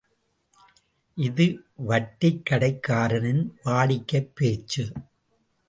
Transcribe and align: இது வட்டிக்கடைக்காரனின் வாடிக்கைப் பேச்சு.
இது 1.17 1.45
வட்டிக்கடைக்காரனின் 1.87 3.43
வாடிக்கைப் 3.63 4.35
பேச்சு. 4.35 4.85